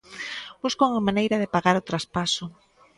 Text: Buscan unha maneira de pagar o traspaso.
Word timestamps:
Buscan 0.63 0.89
unha 0.91 1.05
maneira 1.07 1.41
de 1.41 1.51
pagar 1.55 1.75
o 1.77 1.87
traspaso. 1.89 2.45